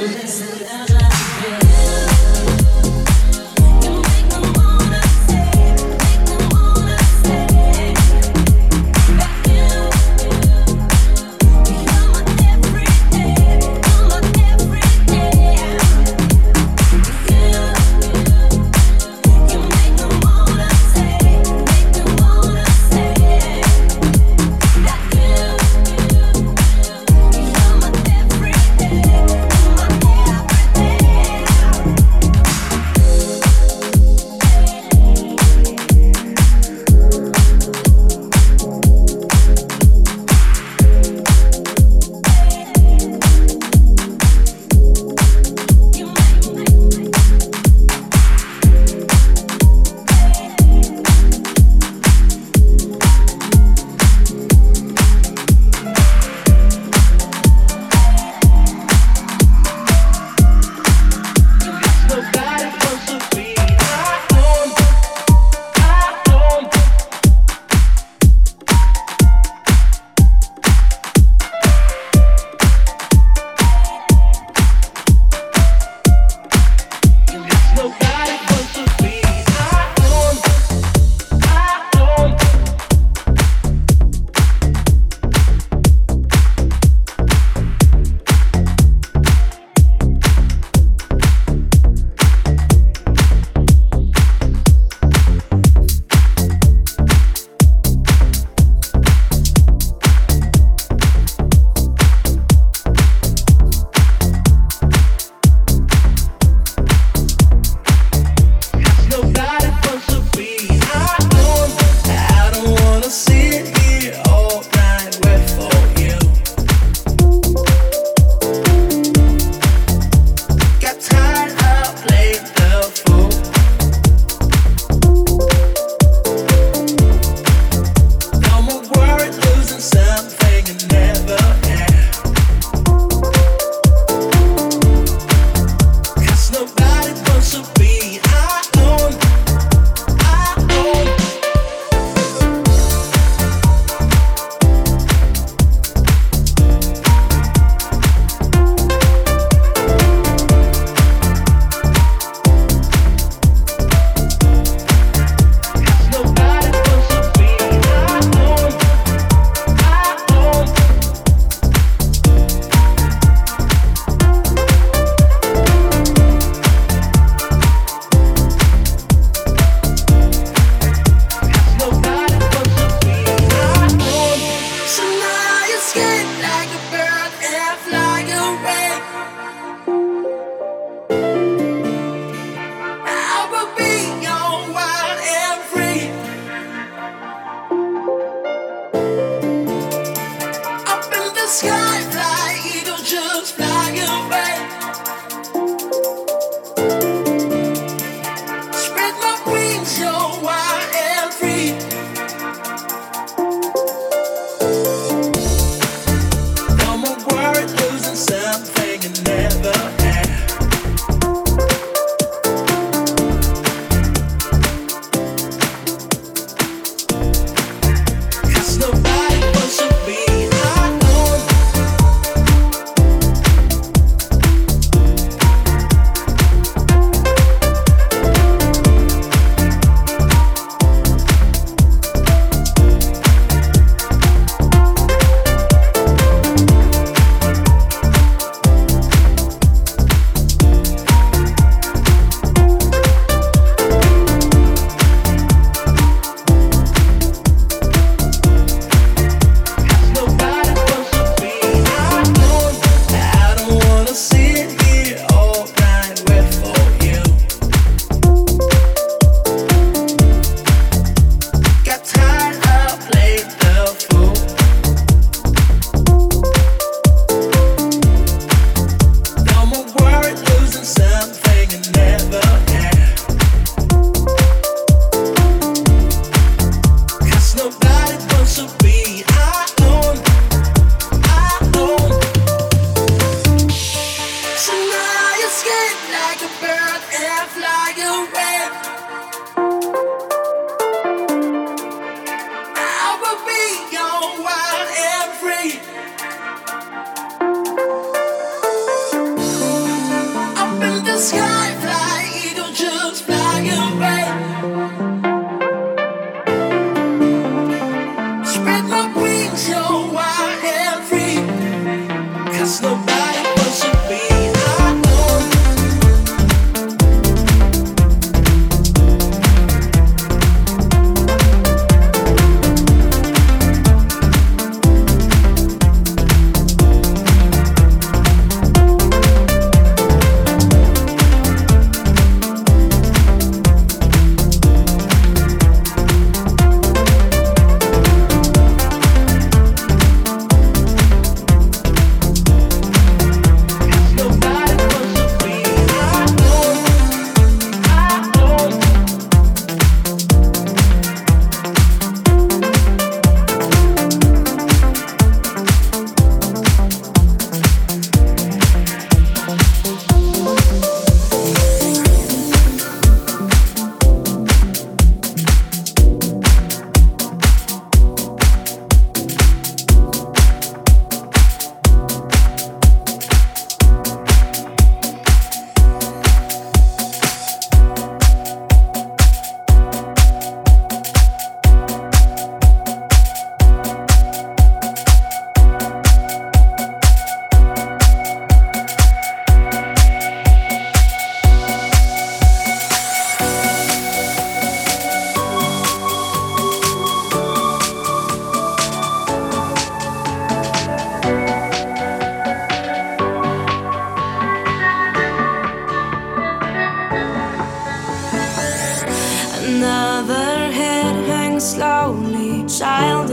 listen. 0.00 0.59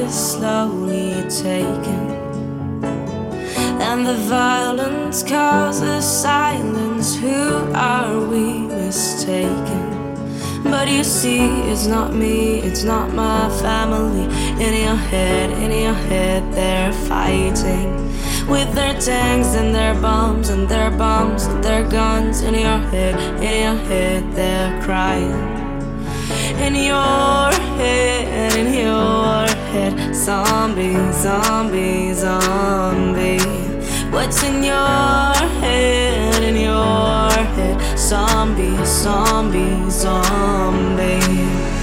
slowly 0.10 1.14
taken, 1.30 2.04
and 3.82 4.06
the 4.06 4.18
violence 4.30 5.24
causes 5.24 6.06
silence. 6.06 7.16
Who 7.16 7.72
are 7.74 8.20
we 8.28 8.60
mistaken? 8.68 9.98
But 10.64 10.90
you 10.90 11.04
see, 11.04 11.46
it's 11.72 11.88
not 11.88 12.14
me, 12.14 12.60
it's 12.60 12.84
not 12.84 13.14
my 13.14 13.50
family. 13.62 14.26
In 14.64 14.74
your 14.84 14.96
head, 14.96 15.52
in 15.52 15.72
your 15.72 15.94
head, 15.94 16.44
they're 16.54 16.94
fighting 16.94 18.08
with 18.48 18.74
their 18.74 19.00
tanks 19.00 19.56
and 19.56 19.74
their 19.74 19.94
bombs 20.02 20.50
and 20.50 20.68
their 20.68 20.92
bombs 20.92 21.46
and 21.46 21.64
their 21.64 21.88
guns. 21.88 22.42
In 22.42 22.54
your 22.54 22.80
head, 22.92 23.16
in 23.42 23.64
your 23.64 23.86
head, 23.86 24.24
they're 24.34 24.82
crying 24.82 25.57
in 26.32 26.76
your 26.76 27.52
head, 27.78 28.54
in 28.58 28.74
your 28.74 29.48
head. 29.72 30.16
Zombie, 30.16 30.96
zombie, 31.14 32.14
zombie. 32.14 33.40
What's 34.12 34.44
in 34.44 34.64
your 34.64 35.34
head, 35.62 36.44
in 36.44 36.58
your 36.58 37.32
head? 37.56 37.98
Zombie, 37.98 38.78
zombie, 38.86 39.90
zombie. 39.90 41.77